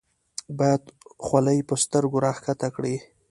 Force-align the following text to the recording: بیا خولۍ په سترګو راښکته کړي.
بیا 0.57 0.71
خولۍ 1.25 1.59
په 1.67 1.75
سترګو 1.83 2.17
راښکته 2.25 2.67
کړي. 2.75 2.95